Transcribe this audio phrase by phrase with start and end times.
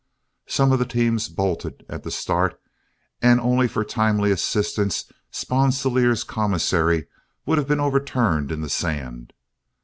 [0.47, 2.59] Some of the teams bolted at the start,
[3.21, 7.05] and only for timely assistance Sponsilier's commissary
[7.45, 9.31] would have been overturned in the sand.